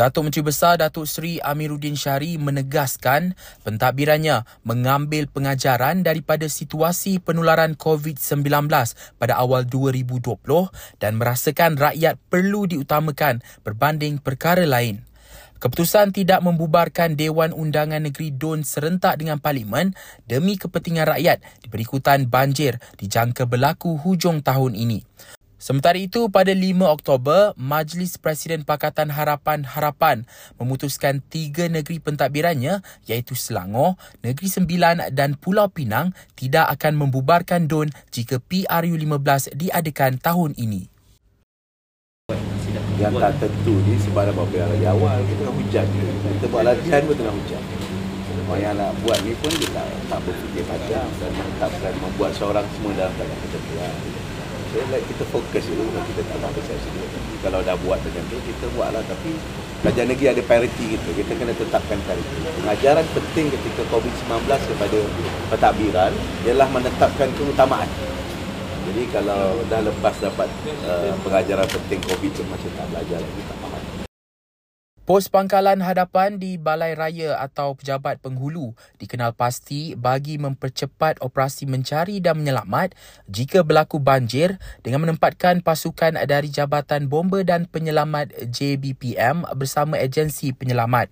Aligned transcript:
Datuk 0.00 0.32
Menteri 0.32 0.48
Besar 0.48 0.80
Datuk 0.80 1.04
Seri 1.04 1.44
Amiruddin 1.44 1.92
Syari 1.92 2.40
menegaskan 2.40 3.36
pentadbirannya 3.68 4.48
mengambil 4.64 5.28
pengajaran 5.28 6.00
daripada 6.00 6.48
situasi 6.48 7.20
penularan 7.20 7.76
COVID-19 7.76 8.64
pada 9.20 9.34
awal 9.36 9.68
2020 9.68 10.40
dan 11.04 11.20
merasakan 11.20 11.76
rakyat 11.76 12.16
perlu 12.32 12.64
diutamakan 12.64 13.44
berbanding 13.60 14.16
perkara 14.16 14.64
lain. 14.64 15.04
Keputusan 15.60 16.16
tidak 16.16 16.40
membubarkan 16.40 17.20
Dewan 17.20 17.52
Undangan 17.52 18.00
Negeri 18.00 18.32
DUN 18.32 18.64
serentak 18.64 19.20
dengan 19.20 19.36
Parlimen 19.36 19.92
demi 20.24 20.56
kepentingan 20.56 21.12
rakyat 21.12 21.44
diberikutan 21.60 22.24
banjir 22.24 22.80
dijangka 22.96 23.44
berlaku 23.44 24.00
hujung 24.00 24.40
tahun 24.40 24.80
ini. 24.80 25.04
Sementara 25.60 26.00
itu, 26.00 26.32
pada 26.32 26.56
5 26.56 26.88
Oktober, 26.88 27.52
Majlis 27.60 28.16
Presiden 28.16 28.64
Pakatan 28.64 29.12
Harapan 29.12 29.68
Harapan 29.68 30.24
memutuskan 30.56 31.20
tiga 31.20 31.68
negeri 31.68 32.00
pentadbirannya 32.00 32.80
iaitu 33.04 33.36
Selangor, 33.36 34.00
Negeri 34.24 34.48
Sembilan 34.48 35.12
dan 35.12 35.36
Pulau 35.36 35.68
Pinang 35.68 36.16
tidak 36.32 36.64
akan 36.80 37.04
membubarkan 37.04 37.68
DUN 37.68 37.92
jika 38.08 38.40
PRU15 38.40 39.52
diadakan 39.52 40.16
tahun 40.16 40.56
ini. 40.56 40.88
Yang 42.96 43.20
tak 43.20 43.32
tentu 43.44 43.84
ni 43.84 44.00
sebab 44.00 44.32
apa 44.32 44.42
dari 44.48 44.88
awal 44.88 45.20
kita 45.28 45.44
tengah 45.44 45.54
hujan. 45.60 45.86
Kita 46.40 46.46
buat 46.48 46.64
latihan 46.64 47.00
pun 47.04 47.14
tengah 47.20 47.36
hujan. 47.36 47.62
Orang 48.48 48.60
yang 48.64 48.74
nak 48.80 48.96
buat 49.04 49.20
ni 49.28 49.36
pun 49.36 49.52
dia 49.60 49.68
tak, 49.76 49.88
tak 50.08 50.20
berfikir 50.24 50.64
panjang 50.64 51.08
dan 51.20 51.30
menetapkan 51.36 51.92
membuat 52.00 52.32
seorang 52.32 52.64
semua 52.72 52.96
dalam 52.96 53.12
keadaan 53.12 53.40
ketentuan. 53.44 53.94
Saya 54.70 54.86
like 54.94 55.02
kita 55.10 55.26
fokus 55.34 55.66
dulu 55.66 55.82
kalau 55.90 56.06
kita 56.14 56.22
tak 56.30 56.38
apa 56.46 56.60
saya 56.62 56.78
sendiri. 56.78 57.18
Kalau 57.42 57.58
dah 57.66 57.74
buat 57.82 57.98
macam 57.98 58.22
tu 58.30 58.38
kita 58.38 58.70
buatlah 58.78 59.02
tapi 59.02 59.34
kerajaan 59.82 60.08
negeri 60.14 60.26
ada 60.30 60.42
priority 60.46 60.84
kita. 60.94 61.10
Kita 61.10 61.32
kena 61.34 61.52
tetapkan 61.58 61.98
priority. 62.06 62.34
Pengajaran 62.62 63.06
penting 63.10 63.46
ketika 63.50 63.82
COVID-19 63.90 64.46
kepada 64.46 64.98
pentadbiran 65.50 66.12
ialah 66.46 66.68
menetapkan 66.70 67.28
keutamaan. 67.34 67.90
Jadi 68.90 69.02
kalau 69.10 69.58
dah 69.66 69.80
lepas 69.82 70.14
dapat 70.22 70.46
uh, 70.86 71.14
pengajaran 71.26 71.66
penting 71.66 72.00
COVID 72.06 72.30
tu 72.30 72.42
macam 72.46 72.70
tak 72.70 72.86
belajar 72.94 73.18
lagi 73.18 73.42
tak 73.50 73.56
faham. 73.58 73.79
Pos 75.10 75.26
pangkalan 75.26 75.82
hadapan 75.82 76.38
di 76.38 76.54
Balai 76.54 76.94
Raya 76.94 77.34
atau 77.42 77.74
Pejabat 77.74 78.22
Penghulu 78.22 78.78
dikenal 79.02 79.34
pasti 79.34 79.98
bagi 79.98 80.38
mempercepat 80.38 81.18
operasi 81.18 81.66
mencari 81.66 82.22
dan 82.22 82.38
menyelamat 82.38 82.94
jika 83.26 83.66
berlaku 83.66 83.98
banjir 83.98 84.62
dengan 84.86 85.02
menempatkan 85.02 85.66
pasukan 85.66 86.14
dari 86.30 86.46
Jabatan 86.54 87.10
Bomba 87.10 87.42
dan 87.42 87.66
Penyelamat 87.66 88.30
JBPM 88.54 89.50
bersama 89.58 89.98
agensi 89.98 90.54
penyelamat. 90.54 91.10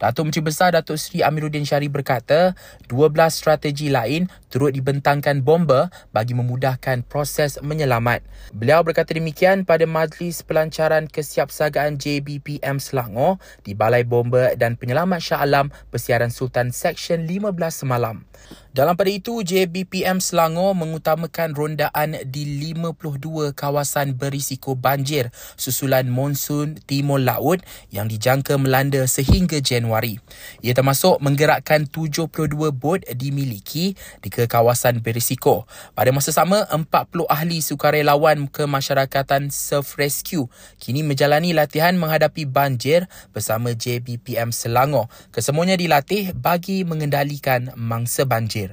Datuk 0.00 0.32
Menteri 0.32 0.48
Besar 0.48 0.72
Datuk 0.72 0.96
Seri 0.96 1.20
Amiruddin 1.20 1.68
Syari 1.68 1.92
berkata, 1.92 2.56
12 2.88 3.12
strategi 3.28 3.92
lain 3.92 4.32
turut 4.48 4.72
dibentangkan 4.72 5.44
bomba 5.44 5.92
bagi 6.08 6.32
memudahkan 6.32 7.04
proses 7.04 7.60
menyelamat. 7.60 8.24
Beliau 8.56 8.80
berkata 8.80 9.12
demikian 9.12 9.68
pada 9.68 9.84
Majlis 9.84 10.40
Pelancaran 10.40 11.04
Kesiapsagaan 11.04 12.00
JBPM 12.00 12.80
Selangor 12.80 13.36
di 13.60 13.76
Balai 13.76 14.08
Bomba 14.08 14.56
dan 14.56 14.80
Penyelamat 14.80 15.20
Shah 15.20 15.44
Alam 15.44 15.68
Persiaran 15.92 16.32
Sultan 16.32 16.72
Seksyen 16.72 17.28
15 17.28 17.52
semalam. 17.68 18.24
Dalam 18.70 18.94
pada 18.94 19.10
itu, 19.10 19.42
JBPM 19.42 20.22
Selangor 20.22 20.78
mengutamakan 20.78 21.58
rondaan 21.58 22.14
di 22.22 22.70
52 22.70 23.50
kawasan 23.50 24.14
berisiko 24.14 24.78
banjir 24.78 25.34
susulan 25.58 26.06
monsun 26.06 26.78
timur 26.86 27.18
laut 27.18 27.66
yang 27.90 28.06
dijangka 28.06 28.54
melanda 28.62 29.02
sehingga 29.10 29.58
Januari. 29.58 30.22
Ia 30.62 30.70
termasuk 30.70 31.18
menggerakkan 31.18 31.90
72 31.90 32.70
bot 32.70 33.02
dimiliki 33.10 33.98
di 34.22 34.30
ke 34.30 34.46
kawasan 34.46 35.02
berisiko. 35.02 35.66
Pada 35.98 36.14
masa 36.14 36.30
sama, 36.30 36.62
40 36.70 37.26
ahli 37.26 37.66
sukarelawan 37.66 38.46
kemasyarakatan 38.46 39.50
Surf 39.50 39.98
Rescue 39.98 40.46
kini 40.78 41.02
menjalani 41.02 41.50
latihan 41.58 41.98
menghadapi 41.98 42.46
banjir 42.46 43.10
bersama 43.34 43.74
JBPM 43.74 44.54
Selangor. 44.54 45.10
Kesemuanya 45.34 45.74
dilatih 45.74 46.38
bagi 46.38 46.86
mengendalikan 46.86 47.74
mangsa 47.74 48.22
banjir 48.22 48.69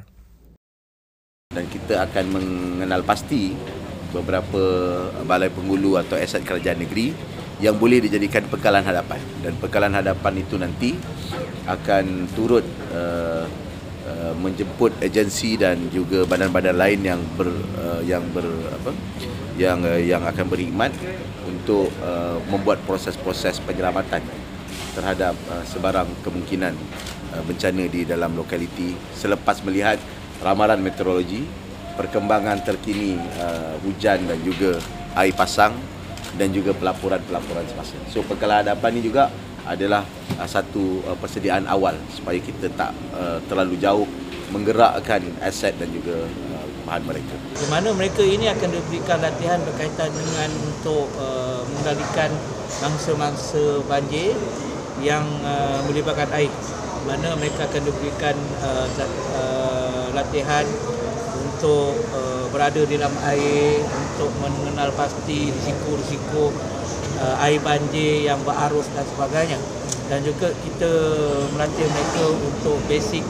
dan 1.57 1.66
kita 1.73 2.06
akan 2.06 2.25
mengenal 2.29 3.01
pasti 3.01 3.57
beberapa 4.13 4.62
balai 5.25 5.50
penghulu 5.50 5.97
atau 5.97 6.13
aset 6.13 6.45
kerajaan 6.45 6.78
negeri 6.78 7.18
yang 7.57 7.73
boleh 7.73 8.06
dijadikan 8.06 8.45
pekalan 8.45 8.85
hadapan. 8.85 9.18
Dan 9.41 9.57
pekalan 9.57 9.90
hadapan 9.90 10.34
itu 10.38 10.56
nanti 10.62 10.94
akan 11.66 12.29
turut 12.38 12.62
uh, 12.94 13.50
uh, 14.06 14.34
menjemput 14.38 14.94
agensi 15.01 15.57
dan 15.57 15.90
juga 15.90 16.29
badan-badan 16.29 16.78
lain 16.78 17.01
yang 17.01 17.22
ber 17.34 17.50
uh, 17.81 18.01
yang 18.06 18.22
ber 18.29 18.45
apa 18.78 18.94
yang 19.57 19.81
uh, 19.81 19.97
yang 19.97 20.22
akan 20.22 20.45
berkhidmat 20.45 20.94
untuk 21.50 21.89
uh, 22.06 22.38
membuat 22.53 22.78
proses-proses 22.85 23.57
penyelamatan 23.66 24.22
terhadap 24.94 25.34
uh, 25.50 25.66
sebarang 25.66 26.06
kemungkinan 26.22 26.78
uh, 27.34 27.41
bencana 27.44 27.89
di 27.89 28.06
dalam 28.06 28.38
lokaliti. 28.38 28.94
Selepas 29.18 29.66
melihat 29.66 29.97
ramalan 30.42 30.80
meteorologi, 30.81 31.46
perkembangan 31.98 32.62
terkini 32.62 33.18
uh, 33.42 33.75
hujan 33.81 34.25
dan 34.30 34.40
juga 34.46 34.78
air 35.18 35.34
pasang 35.34 35.74
dan 36.38 36.53
juga 36.53 36.75
pelaporan-pelaporan 36.78 37.66
semasa. 37.66 37.98
So 38.14 38.22
pekala 38.22 38.62
hadapan 38.62 39.02
ini 39.02 39.09
juga 39.09 39.34
adalah 39.66 40.06
uh, 40.38 40.48
satu 40.48 41.02
uh, 41.09 41.18
persediaan 41.18 41.66
awal 41.66 41.98
supaya 42.14 42.38
kita 42.38 42.70
tak 42.78 42.94
uh, 43.18 43.42
terlalu 43.50 43.75
jauh 43.81 44.06
menggerakkan 44.53 45.25
aset 45.44 45.75
dan 45.75 45.92
juga 45.92 46.24
uh, 46.24 46.66
bahan 46.88 47.04
mereka. 47.04 47.36
Bagaimana 47.58 47.90
mereka 47.92 48.24
ini 48.24 48.48
akan 48.48 48.69
diberikan 48.72 49.19
latihan 49.19 49.59
berkaitan 49.68 50.08
dengan 50.08 50.50
untuk 50.72 51.12
uh, 51.19 51.59
mengendalikan 51.68 52.31
mangsa-mangsa 52.80 53.84
banjir 53.92 54.31
yang 55.04 55.25
uh, 55.44 55.84
melibatkan 55.90 56.31
air. 56.31 56.52
Mana 57.04 57.36
mereka 57.40 57.68
akan 57.68 57.81
diberikan 57.88 58.36
uh, 58.64 58.88
uh, 59.36 59.77
latihan 60.18 60.66
untuk 61.38 61.94
uh, 62.18 62.50
berada 62.50 62.82
di 62.82 62.98
dalam 62.98 63.14
air 63.30 63.78
untuk 63.86 64.34
mengenal 64.42 64.90
pasti 64.98 65.54
risiko-risiko 65.54 66.50
uh, 67.22 67.46
air 67.46 67.62
banjir 67.62 68.26
yang 68.26 68.42
berarus 68.42 68.90
dan 68.98 69.06
sebagainya. 69.06 69.62
Dan 70.08 70.24
juga 70.24 70.50
kita 70.64 70.92
melatih 71.54 71.86
mereka 71.86 72.26
untuk 72.32 72.80
basic 72.90 73.22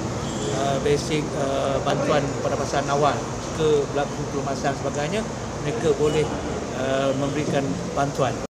uh, 0.55 0.77
basic 0.85 1.25
uh, 1.41 1.81
bantuan 1.83 2.23
pada 2.45 2.55
masa 2.55 2.85
awal 2.87 3.17
ke 3.57 3.81
berlaku 3.91 4.21
kelemasan 4.31 4.73
sebagainya 4.77 5.21
mereka 5.65 5.89
boleh 5.97 6.23
uh, 6.77 7.09
memberikan 7.17 7.65
bantuan 7.97 8.46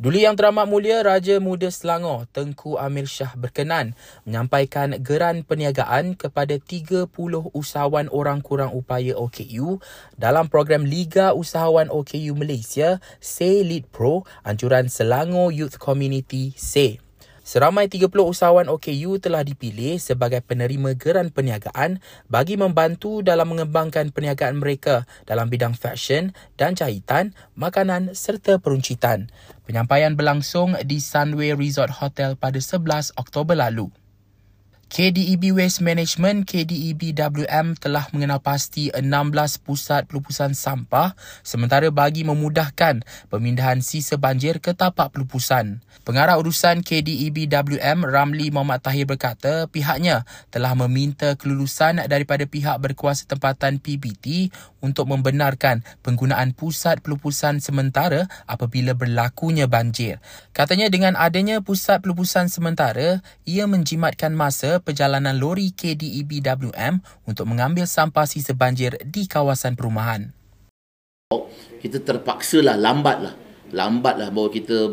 Duli 0.00 0.24
Yang 0.24 0.40
Teramat 0.40 0.72
Mulia 0.72 1.04
Raja 1.04 1.36
Muda 1.36 1.68
Selangor 1.68 2.24
Tengku 2.32 2.80
Amir 2.80 3.04
Shah 3.04 3.36
berkenan 3.36 3.92
menyampaikan 4.24 4.96
geran 5.04 5.44
perniagaan 5.44 6.16
kepada 6.16 6.56
30 6.56 7.12
usahawan 7.52 8.08
orang 8.08 8.40
kurang 8.40 8.72
upaya 8.72 9.12
OKU 9.12 9.84
dalam 10.16 10.48
program 10.48 10.88
Liga 10.88 11.36
Usahawan 11.36 11.92
OKU 11.92 12.32
Malaysia 12.32 13.04
SAY 13.20 13.68
Lead 13.68 13.84
Pro 13.92 14.24
anjuran 14.48 14.88
Selangor 14.88 15.52
Youth 15.52 15.76
Community 15.76 16.56
SAY. 16.56 17.11
Seramai 17.42 17.90
30 17.90 18.06
usahawan 18.22 18.70
OKU 18.70 19.18
telah 19.18 19.42
dipilih 19.42 19.98
sebagai 19.98 20.46
penerima 20.46 20.94
geran 20.94 21.34
perniagaan 21.34 21.98
bagi 22.30 22.54
membantu 22.54 23.18
dalam 23.18 23.50
mengembangkan 23.50 24.14
perniagaan 24.14 24.62
mereka 24.62 25.10
dalam 25.26 25.50
bidang 25.50 25.74
fashion 25.74 26.38
dan 26.54 26.78
jahitan, 26.78 27.34
makanan 27.58 28.14
serta 28.14 28.62
peruncitan. 28.62 29.26
Penyampaian 29.66 30.14
berlangsung 30.14 30.78
di 30.86 31.02
Sunway 31.02 31.50
Resort 31.58 31.90
Hotel 31.98 32.38
pada 32.38 32.62
11 32.62 33.10
Oktober 33.18 33.58
lalu. 33.58 33.90
KDEB 34.92 35.56
Waste 35.56 35.80
Management 35.80 36.44
KDEB 36.44 37.16
WM 37.16 37.80
telah 37.80 38.12
mengenal 38.12 38.44
pasti 38.44 38.92
16 38.92 39.00
pusat 39.64 40.04
pelupusan 40.04 40.52
sampah 40.52 41.16
sementara 41.40 41.88
bagi 41.88 42.28
memudahkan 42.28 43.00
pemindahan 43.32 43.80
sisa 43.80 44.20
banjir 44.20 44.60
ke 44.60 44.76
tapak 44.76 45.16
pelupusan. 45.16 45.80
Pengarah 46.04 46.36
urusan 46.36 46.84
KDEB 46.84 47.48
WM 47.48 48.04
Ramli 48.04 48.52
Muhammad 48.52 48.84
Tahir 48.84 49.08
berkata 49.08 49.64
pihaknya 49.64 50.28
telah 50.52 50.76
meminta 50.76 51.40
kelulusan 51.40 52.04
daripada 52.04 52.44
pihak 52.44 52.76
berkuasa 52.76 53.24
tempatan 53.24 53.80
PBT 53.80 54.52
untuk 54.82 55.08
membenarkan 55.08 55.86
penggunaan 56.02 56.52
pusat 56.52 57.00
pelupusan 57.00 57.62
sementara 57.62 58.26
apabila 58.50 58.92
berlakunya 58.92 59.70
banjir. 59.70 60.18
Katanya 60.52 60.90
dengan 60.90 61.14
adanya 61.14 61.62
pusat 61.62 62.02
pelupusan 62.02 62.50
sementara 62.50 63.22
ia 63.46 63.64
menjimatkan 63.70 64.34
masa 64.34 64.82
perjalanan 64.82 65.38
lori 65.38 65.70
KDEB 65.72 66.42
WM 66.42 67.00
untuk 67.24 67.46
mengambil 67.46 67.86
sampah 67.86 68.26
sisa 68.26 68.52
banjir 68.52 68.98
di 69.06 69.30
kawasan 69.30 69.78
perumahan. 69.78 70.34
Kita 71.80 72.02
terpaksalah 72.02 72.76
lambatlah 72.76 73.51
lambatlah 73.72 74.28
bahawa 74.28 74.52
kita 74.52 74.92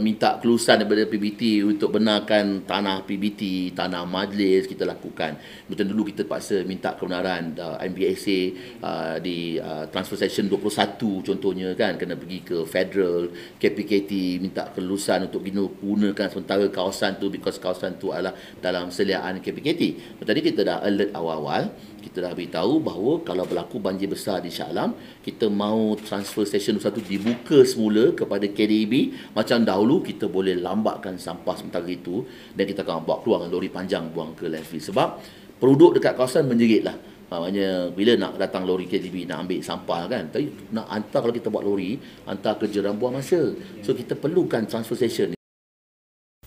minta 0.00 0.40
kelulusan 0.40 0.80
daripada 0.80 1.04
PBT 1.04 1.60
untuk 1.60 1.92
benarkan 1.92 2.64
tanah 2.64 3.04
PBT, 3.04 3.72
tanah 3.76 4.08
majlis 4.08 4.64
kita 4.64 4.88
lakukan. 4.88 5.36
Macam 5.68 5.84
dulu 5.84 6.08
kita 6.08 6.24
terpaksa 6.24 6.64
minta 6.64 6.96
kebenaran 6.96 7.52
uh, 7.60 7.76
MBSA 7.84 8.38
uh, 8.80 9.16
di 9.20 9.60
uh, 9.60 9.84
transfer 9.92 10.16
session 10.16 10.48
21 10.48 10.96
contohnya 11.20 11.76
kan 11.76 12.00
kena 12.00 12.16
pergi 12.16 12.40
ke 12.40 12.64
federal 12.64 13.28
KPKT 13.60 14.40
minta 14.40 14.72
kelulusan 14.72 15.28
untuk 15.28 15.44
gunakan 15.84 16.26
sementara 16.32 16.64
kawasan 16.72 17.20
tu 17.20 17.28
because 17.28 17.60
kawasan 17.60 18.00
tu 18.00 18.08
adalah 18.08 18.32
dalam 18.58 18.88
seliaan 18.88 19.44
KPKT. 19.44 19.82
Tadi 20.24 20.40
kita 20.40 20.64
dah 20.64 20.80
alert 20.80 21.12
awal-awal 21.12 21.68
kita 22.04 22.20
dah 22.20 22.36
beritahu 22.36 22.84
bahawa 22.84 23.24
kalau 23.24 23.48
berlaku 23.48 23.80
banjir 23.80 24.12
besar 24.12 24.44
di 24.44 24.52
Shah 24.52 24.68
Alam, 24.68 24.92
kita 25.24 25.48
mau 25.48 25.96
transfer 25.96 26.44
station 26.44 26.76
satu 26.76 27.00
dibuka 27.00 27.64
semula 27.64 28.12
kepada 28.12 28.44
KDB 28.44 29.16
macam 29.32 29.64
dahulu 29.64 30.04
kita 30.04 30.28
boleh 30.28 30.60
lambatkan 30.60 31.16
sampah 31.16 31.56
sementara 31.56 31.88
itu 31.88 32.28
dan 32.52 32.68
kita 32.68 32.84
akan 32.84 33.08
bawa 33.08 33.24
keluar 33.24 33.48
lori 33.48 33.72
panjang 33.72 34.12
buang 34.12 34.36
ke 34.36 34.52
landfill. 34.52 34.84
Sebab 34.84 35.08
produk 35.56 35.96
dekat 35.96 36.12
kawasan 36.12 36.44
menjerit 36.44 36.84
lah 36.84 36.96
maknanya 37.24 37.90
bila 37.90 38.14
nak 38.14 38.36
datang 38.36 38.62
lori 38.68 38.86
KDB 38.86 39.26
nak 39.26 39.48
ambil 39.48 39.58
sampah 39.64 40.06
kan 40.06 40.28
tapi 40.30 40.70
nak 40.70 40.86
hantar 40.86 41.24
kalau 41.24 41.34
kita 41.34 41.48
buat 41.50 41.66
lori 41.66 41.98
hantar 42.28 42.60
ke 42.60 42.68
jeram 42.68 43.00
buang 43.00 43.16
masa. 43.16 43.56
So 43.80 43.96
kita 43.96 44.14
perlukan 44.14 44.68
transfer 44.68 44.94
station 44.94 45.34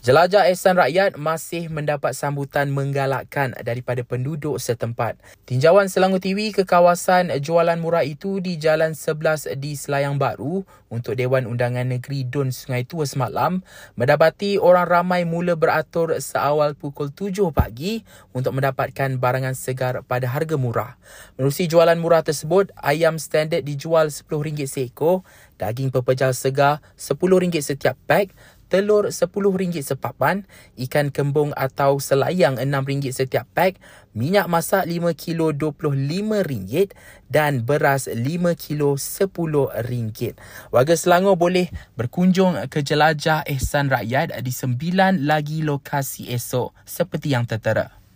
Jelajah 0.07 0.47
Ehsan 0.47 0.79
Rakyat 0.79 1.19
masih 1.19 1.67
mendapat 1.67 2.15
sambutan 2.15 2.71
menggalakkan 2.71 3.51
daripada 3.59 4.07
penduduk 4.07 4.55
setempat. 4.55 5.19
Tinjauan 5.43 5.91
Selangor 5.91 6.23
TV 6.23 6.55
ke 6.55 6.63
kawasan 6.63 7.27
jualan 7.43 7.75
murah 7.75 8.07
itu 8.07 8.39
di 8.39 8.55
Jalan 8.55 8.95
11 8.95 9.59
di 9.59 9.75
Selayang 9.75 10.15
Baru 10.15 10.63
untuk 10.87 11.19
Dewan 11.19 11.43
Undangan 11.43 11.83
Negeri 11.83 12.23
Dun 12.23 12.55
Sungai 12.55 12.87
Tua 12.87 13.03
semalam 13.03 13.59
mendapati 13.99 14.55
orang 14.55 14.87
ramai 14.87 15.27
mula 15.27 15.59
beratur 15.59 16.15
seawal 16.23 16.79
pukul 16.79 17.11
7 17.11 17.51
pagi 17.51 17.99
untuk 18.31 18.55
mendapatkan 18.55 19.19
barangan 19.19 19.59
segar 19.59 20.07
pada 20.07 20.31
harga 20.31 20.55
murah. 20.55 20.95
Menerusi 21.35 21.67
jualan 21.67 21.99
murah 21.99 22.23
tersebut, 22.23 22.71
ayam 22.79 23.19
standard 23.19 23.67
dijual 23.67 24.07
RM10 24.07 24.71
seekor, 24.71 25.27
daging 25.59 25.91
pepejal 25.91 26.31
segar 26.31 26.79
RM10 26.95 27.59
setiap 27.59 27.99
pack, 28.07 28.31
telur 28.67 29.11
RM10 29.11 29.83
sepapan, 29.83 30.47
ikan 30.87 31.11
kembung 31.11 31.55
atau 31.55 31.99
selayang 31.99 32.59
RM6 32.59 33.11
setiap 33.11 33.47
pack, 33.51 33.79
minyak 34.15 34.47
masak 34.47 34.87
5 34.87 35.11
kilo 35.15 35.51
RM25 35.55 36.91
dan 37.27 37.63
beras 37.63 38.07
5 38.07 38.23
kilo 38.55 38.95
RM10. 38.95 40.39
Warga 40.71 40.95
Selangor 40.95 41.35
boleh 41.35 41.67
berkunjung 41.99 42.55
ke 42.71 42.83
jelajah 42.83 43.43
Ehsan 43.47 43.91
Rakyat 43.91 44.35
di 44.39 44.51
sembilan 44.51 45.27
lagi 45.27 45.63
lokasi 45.63 46.31
esok 46.31 46.87
seperti 46.87 47.35
yang 47.35 47.43
tertera. 47.43 48.06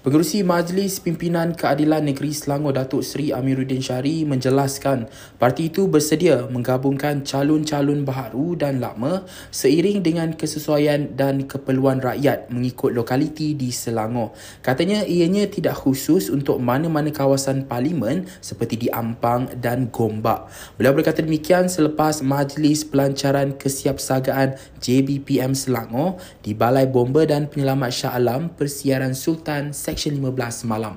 Pengerusi 0.00 0.40
Majlis 0.40 0.96
Pimpinan 1.04 1.52
Keadilan 1.52 2.08
Negeri 2.08 2.32
Selangor 2.32 2.72
Datuk 2.72 3.04
Seri 3.04 3.36
Amiruddin 3.36 3.84
Syari 3.84 4.24
menjelaskan 4.24 5.12
parti 5.36 5.68
itu 5.68 5.92
bersedia 5.92 6.48
menggabungkan 6.48 7.20
calon-calon 7.20 8.08
baharu 8.08 8.56
dan 8.56 8.80
lama 8.80 9.28
seiring 9.52 10.00
dengan 10.00 10.32
kesesuaian 10.32 11.12
dan 11.20 11.44
keperluan 11.44 12.00
rakyat 12.00 12.48
mengikut 12.48 12.96
lokaliti 12.96 13.52
di 13.52 13.68
Selangor. 13.68 14.32
Katanya 14.64 15.04
ianya 15.04 15.44
tidak 15.52 15.76
khusus 15.76 16.32
untuk 16.32 16.64
mana-mana 16.64 17.12
kawasan 17.12 17.68
parlimen 17.68 18.24
seperti 18.40 18.80
di 18.80 18.88
Ampang 18.88 19.52
dan 19.60 19.92
Gombak. 19.92 20.48
Beliau 20.80 20.96
berkata 20.96 21.20
demikian 21.20 21.68
selepas 21.68 22.24
Majlis 22.24 22.88
Pelancaran 22.88 23.52
Kesiapsagaan 23.52 24.56
JBPM 24.80 25.52
Selangor 25.52 26.16
di 26.40 26.56
Balai 26.56 26.88
Bomba 26.88 27.28
dan 27.28 27.52
Penyelamat 27.52 27.92
Shah 27.92 28.16
Alam 28.16 28.48
Persiaran 28.56 29.12
Sultan 29.12 29.76
Seksyen 29.90 30.22
15 30.22 30.70
malam. 30.70 30.94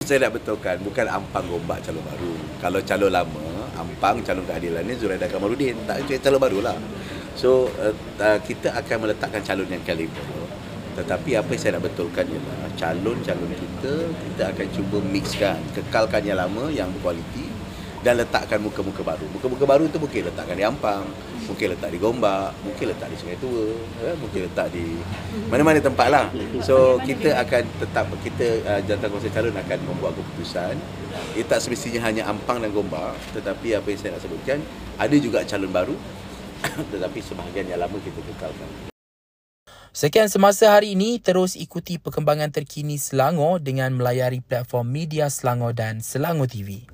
Saya 0.00 0.24
nak 0.24 0.40
betulkan, 0.40 0.80
bukan 0.80 1.04
Ampang 1.04 1.44
Gombak 1.44 1.84
calon 1.84 2.00
baru. 2.00 2.32
Kalau 2.64 2.80
calon 2.80 3.12
lama, 3.12 3.44
Ampang 3.76 4.24
calon 4.24 4.40
keadilan 4.48 4.80
ni 4.88 4.96
Zuraida 4.96 5.28
Kamarudin. 5.28 5.76
Tak 5.84 6.08
calon 6.24 6.40
baru 6.40 6.64
lah. 6.64 6.80
So, 7.36 7.68
uh, 7.76 7.92
uh, 8.24 8.40
kita 8.40 8.72
akan 8.72 9.04
meletakkan 9.04 9.44
calon 9.44 9.68
yang 9.68 9.84
kelima. 9.84 10.24
Tetapi 10.96 11.36
apa 11.36 11.52
yang 11.52 11.60
saya 11.60 11.72
nak 11.76 11.84
betulkan 11.92 12.24
ialah 12.24 12.72
calon-calon 12.72 13.52
kita, 13.52 13.94
kita 14.08 14.42
akan 14.56 14.66
cuba 14.72 14.98
mixkan, 15.04 15.60
kekalkan 15.76 16.24
yang 16.24 16.40
lama, 16.40 16.72
yang 16.72 16.88
berkualiti 16.88 17.45
dan 18.06 18.22
letakkan 18.22 18.62
muka-muka 18.62 19.02
baru. 19.02 19.26
Muka-muka 19.34 19.66
baru 19.66 19.90
tu 19.90 19.98
mungkin 19.98 20.30
letakkan 20.30 20.54
di 20.54 20.62
Ampang, 20.62 21.02
mungkin 21.50 21.74
letak 21.74 21.90
di 21.90 21.98
Gombak, 21.98 22.54
mungkin 22.62 22.94
letak 22.94 23.10
di 23.10 23.16
Sungai 23.18 23.34
Tua, 23.42 23.66
ya, 23.98 24.14
mungkin 24.14 24.46
letak 24.46 24.70
di 24.70 24.94
mana-mana 25.50 25.82
tempat 25.82 26.06
lah. 26.06 26.30
So 26.62 27.02
kita 27.02 27.34
akan 27.34 27.66
tetap 27.82 28.06
kita 28.22 28.46
uh, 28.62 28.80
jantan 28.86 29.10
kuasa 29.10 29.26
calon 29.34 29.58
akan 29.58 29.78
membuat 29.90 30.14
keputusan. 30.14 30.78
Ia 31.34 31.44
tak 31.50 31.66
semestinya 31.66 32.06
hanya 32.06 32.30
Ampang 32.30 32.62
dan 32.62 32.70
Gombak, 32.70 33.18
tetapi 33.34 33.74
apa 33.74 33.86
yang 33.90 33.98
saya 33.98 34.14
nak 34.14 34.22
sebutkan 34.22 34.62
ada 35.02 35.16
juga 35.18 35.42
calon 35.42 35.74
baru, 35.74 35.96
tetapi 36.94 37.18
sebahagian 37.18 37.74
yang 37.74 37.82
lama 37.82 37.98
kita 37.98 38.22
kekalkan. 38.22 38.94
Sekian 39.90 40.28
semasa 40.30 40.76
hari 40.76 40.94
ini, 40.94 41.18
terus 41.18 41.58
ikuti 41.58 41.96
perkembangan 41.96 42.52
terkini 42.54 43.00
Selangor 43.00 43.64
dengan 43.64 43.96
melayari 43.96 44.44
platform 44.44 44.92
media 44.92 45.32
Selangor 45.32 45.72
dan 45.72 46.04
Selangor 46.04 46.46
TV. 46.46 46.84